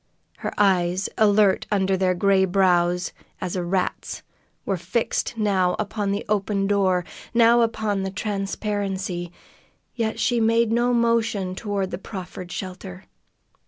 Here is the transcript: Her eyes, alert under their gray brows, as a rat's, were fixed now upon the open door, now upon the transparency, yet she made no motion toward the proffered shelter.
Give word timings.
Her 0.37 0.51
eyes, 0.57 1.09
alert 1.15 1.67
under 1.71 1.95
their 1.95 2.15
gray 2.15 2.43
brows, 2.45 3.11
as 3.39 3.55
a 3.55 3.63
rat's, 3.63 4.23
were 4.65 4.75
fixed 4.75 5.37
now 5.37 5.75
upon 5.77 6.09
the 6.11 6.25
open 6.27 6.65
door, 6.65 7.05
now 7.35 7.61
upon 7.61 8.01
the 8.01 8.09
transparency, 8.09 9.31
yet 9.93 10.19
she 10.19 10.41
made 10.41 10.71
no 10.71 10.91
motion 10.91 11.53
toward 11.53 11.91
the 11.91 11.99
proffered 11.99 12.51
shelter. 12.51 13.05